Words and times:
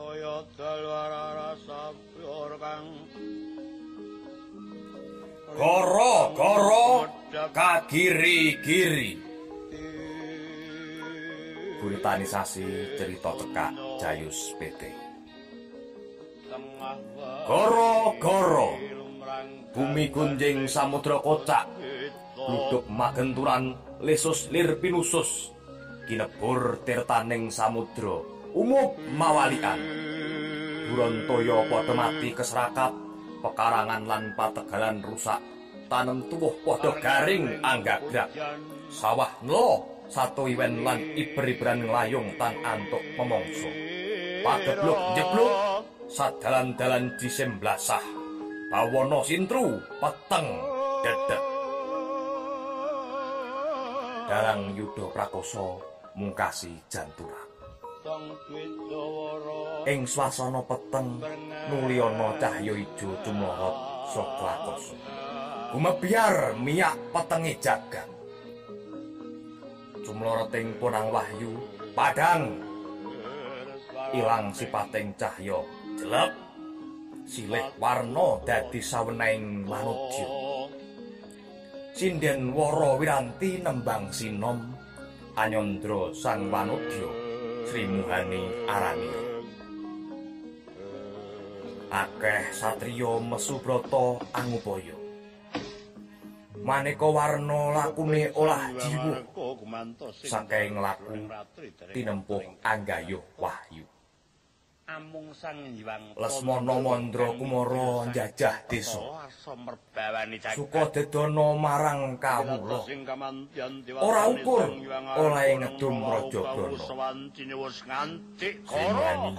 saya 0.00 0.40
dalwara 0.56 1.24
rasa 1.36 1.92
pyor 2.16 2.52
kang 2.56 2.88
Goro, 5.50 6.30
goro, 6.38 7.10
kagiri-giri. 7.50 9.18
Guritanisasi 11.82 12.94
cerita 12.94 13.34
cekak 13.34 13.74
Jayus 13.98 14.54
PT. 14.62 14.82
Goro, 17.50 18.14
goro, 18.22 18.78
bumi 19.74 20.06
gunjing 20.14 20.70
samudra 20.70 21.18
kocak, 21.18 21.66
luduk 22.38 22.86
magenturan 22.86 23.74
lesus 24.06 24.54
lir 24.54 24.78
pinusus, 24.78 25.50
kinebur 26.06 26.78
tirtaning 26.86 27.50
samudra, 27.50 28.22
umup 28.54 28.98
mawalian. 29.14 29.80
Buron 30.90 31.22
toyo 31.30 31.62
padha 31.70 31.94
mati 31.94 32.34
keserakat, 32.34 32.92
pekarangan 33.42 34.02
lan 34.10 34.24
pategalan 34.34 34.98
rusak. 35.06 35.38
Tanem 35.86 36.26
tuwuh 36.30 36.54
padha 36.66 36.90
garing 36.98 37.62
anggagrak. 37.62 38.30
Sawah 38.90 39.30
nlo 39.46 39.86
satu 40.10 40.50
iwen 40.50 40.82
lan 40.82 40.98
iber-iberan 41.14 41.86
nglayung 41.86 42.34
tan 42.34 42.54
antuk 42.66 43.02
pemongso. 43.14 43.70
Pagebluk 44.42 44.98
jebluk 45.14 45.54
sadalan-dalan 46.10 47.14
disemblasah 47.22 48.02
bawana 48.70 49.22
sintru 49.22 49.78
peteng 50.02 50.48
dedek. 51.06 51.42
Dalang 54.26 54.74
Yuda 54.78 55.06
Prakoso 55.10 55.82
mungkasi 56.14 56.74
janturan 56.90 57.39
Ing 59.86 60.00
swasana 60.08 60.60
peteng 60.66 61.22
nuliana 61.70 62.34
cahya 62.40 62.74
ijo 62.74 63.10
cumlorot 63.22 63.76
saka 64.10 64.48
akasa. 64.58 64.96
Gumebyar 65.70 66.58
miyak 66.58 66.98
petenge 67.14 67.54
jagat. 67.62 68.08
Cumloroting 70.02 70.74
punang 70.82 71.14
wahyu 71.14 71.54
padhang 71.94 72.58
ilang 74.10 74.50
sipating 74.50 75.14
cahya 75.14 75.62
jelek 75.94 76.32
silih 77.30 77.70
warna 77.78 78.42
dadi 78.42 78.82
saweneng 78.82 79.62
manungsa. 79.62 80.26
Sinden 81.94 82.50
wara 82.50 82.98
wiranti 82.98 83.62
nembang 83.62 84.10
sinom 84.10 84.58
anyandra 85.38 86.10
sang 86.10 86.50
wanudya. 86.50 87.29
Sri 87.66 87.82
Muhani 87.90 88.42
Arani. 88.70 89.10
Akeh 91.90 92.54
satriya 92.54 93.18
mesubrata 93.18 94.22
angupaya. 94.30 94.94
Maneka 96.62 97.08
warna 97.10 97.74
lakune 97.74 98.30
olah 98.38 98.70
jiwa. 98.78 99.18
Saking 100.22 100.78
laku 100.78 101.26
tinempuh 101.90 102.62
anggayuh 102.62 103.24
wahyu. 103.34 103.89
Amung 105.00 105.32
sang 105.32 105.56
hiwang 105.72 106.12
Lesmana 106.20 106.76
Mandra 106.76 107.32
Kumara 107.32 108.04
njajah 108.12 108.68
desa. 108.68 109.00
Suka 110.52 110.92
dedana 110.92 111.56
marang 111.56 112.20
kawula. 112.20 112.84
Ora 114.04 114.28
ukur 114.28 114.68
oleh 115.16 115.48
ngedum 115.56 115.96
Raja. 116.04 116.42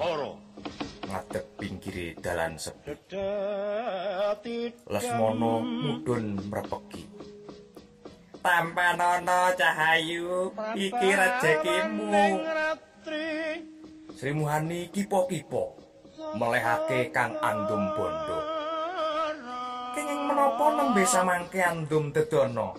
Koro 0.00 0.40
ngadeg 1.04 1.44
pinggire 1.60 2.16
dalan 2.24 2.56
sepi. 2.56 2.96
Lesmana 4.88 5.52
mudhun 5.60 6.40
mrepeki. 6.48 7.04
Tampanana 8.40 9.52
cahayu 9.52 10.48
iki 10.72 11.08
rezekimu. 11.12 12.40
Sri 14.20 14.36
Muhani 14.36 14.92
kipo-kipo 14.92 15.80
melehake 16.36 17.08
Kang 17.08 17.40
Andum 17.40 17.88
Bondo. 17.96 18.36
Kenging 19.96 20.28
menapa 20.28 20.76
nembe 20.76 21.08
samangke 21.08 21.64
Andum 21.64 22.12
Dedana? 22.12 22.76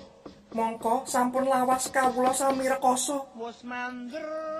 Mongko 0.53 1.01
sampun 1.09 1.49
lawas 1.49 1.89
kawula 1.89 2.29
sami 2.29 2.69
rekoso. 2.69 3.25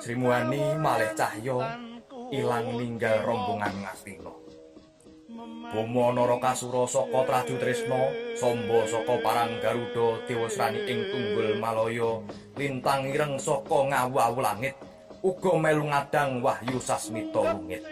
Sri 0.01 0.17
Muhani 0.17 0.73
malih 0.81 1.13
cahya 1.13 1.85
ilang 2.33 2.73
ninggal 2.73 3.29
rombongan 3.29 3.85
Ngastina. 3.85 4.33
Bomo 5.77 6.09
Narakasura 6.17 6.89
saka 6.89 7.19
Traju 7.29 7.55
Trisna, 7.61 8.09
Samba 8.33 8.89
saka 8.89 9.21
Parang 9.21 9.53
Garuda 9.61 10.25
Dewasrani 10.25 10.81
ing 10.89 11.05
Tunggul 11.13 11.61
Malaya, 11.61 12.25
lintang 12.57 13.05
ireng 13.05 13.37
saka 13.37 13.85
ngawu 13.85 14.41
langit. 14.41 14.73
Uga 15.21 15.51
melu 15.57 15.85
ngadang 15.89 16.41
wahyu 16.41 16.77
sasmita 16.81 17.41
lungit. 17.41 17.85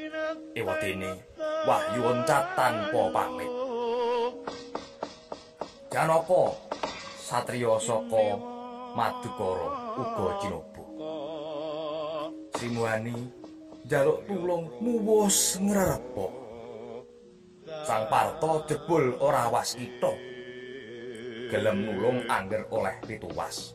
Ewadene 0.58 1.22
wahyu 1.66 2.02
oncat 2.06 2.44
tanpa 2.58 3.02
pamit. 3.14 3.52
Janaka 5.90 6.54
satriya 7.18 7.78
saka 7.82 8.26
madukara 8.94 9.70
uga 9.98 10.28
cinobah 10.42 10.90
Simuani 12.58 13.16
njaluk 13.86 14.26
tulung 14.28 14.66
muwus 14.82 15.58
ngrerepa 15.62 16.28
Sang 17.86 18.06
Parto 18.10 18.66
jebul 18.66 19.14
ora 19.22 19.46
waskita 19.50 20.10
gelem 21.50 21.86
nulung 21.86 22.22
angger 22.30 22.66
oleh 22.70 22.94
pituwas. 23.06 23.74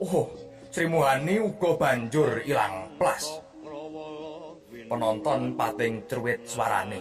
Oh 0.00 0.28
Sri 0.72 0.88
Muhani 0.88 1.36
uga 1.36 1.76
banjur 1.76 2.40
ilang 2.48 2.96
plas. 2.96 3.44
Penonton 4.88 5.52
pating 5.52 6.08
cerwit 6.08 6.48
swarane. 6.48 6.96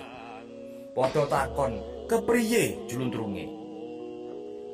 Padha 0.91 1.23
takon, 1.23 1.79
"Kepriye 2.03 2.83
julundrunge?" 2.91 3.47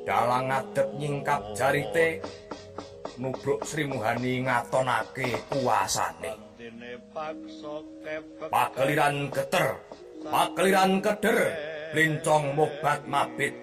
Dalang 0.02 0.50
ngadep 0.50 0.98
nyingkap 0.98 1.54
jarite 1.54 2.18
nubruk 3.22 3.62
Sri 3.62 3.86
Muhani 3.86 4.42
ngatonake 4.42 5.46
kuasane. 5.46 6.34
Pakeliran 8.50 9.30
geter, 9.30 9.78
pakeliran 10.26 10.98
keder, 10.98 11.38
blincong 11.94 12.50
mobat 12.58 13.06
mabit. 13.06 13.54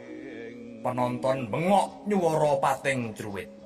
Penonton 0.80 1.52
bengok 1.52 2.08
nyuwara 2.08 2.56
pating 2.64 3.12
cerwit. 3.12 3.65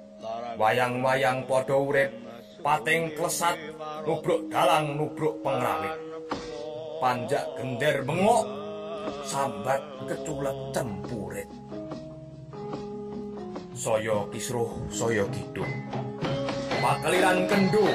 Wayang-wayang 0.59 1.47
padha 1.47 1.79
urip 1.79 2.11
pating 2.59 3.15
klesat 3.15 3.55
nubruk 4.03 4.51
dalang 4.51 4.99
nubruk 4.99 5.39
pengrawit 5.39 5.95
panjak 6.99 7.47
gender 7.55 8.03
bengok 8.03 8.43
sambat 9.23 9.79
keculek 10.03 10.57
cempurit. 10.75 11.49
Saya 13.71 14.27
kisruh 14.35 14.67
saya 14.91 15.23
kidung. 15.31 15.71
Pakeliran 16.83 17.47
kendo 17.47 17.87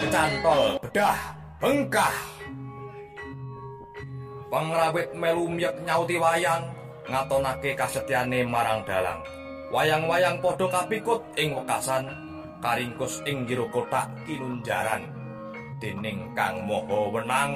kecantol 0.00 0.80
bedah 0.80 1.20
bengkah. 1.60 2.16
Pengrawit 4.48 5.12
melu 5.12 5.44
myek 5.52 5.76
nyauti 5.84 6.16
wayang 6.16 6.64
ngatonake 7.04 7.76
kasetyane 7.76 8.48
marang 8.48 8.80
dalang 8.88 9.20
wayang-wayang 9.68 10.40
padha 10.40 10.66
kapikut 10.68 11.20
ing 11.36 11.52
wekasan 11.52 12.08
karingkus 12.64 13.20
ing 13.28 13.44
jero 13.44 13.68
kotak 13.68 14.08
kinunjaran 14.24 15.04
dening 15.78 16.34
Kang 16.34 16.66
Maha 16.66 17.14
Wenang 17.14 17.52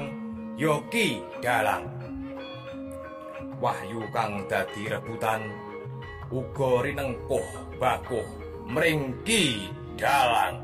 Yoki 0.54 1.24
Dalang. 1.42 1.88
Wahyu 3.62 4.02
kang 4.10 4.42
dadi 4.50 4.90
rebutan 4.90 5.46
uga 6.34 6.82
rinengkuh 6.82 7.46
bakuh 7.78 8.26
mringki 8.66 9.70
dalang 9.94 10.58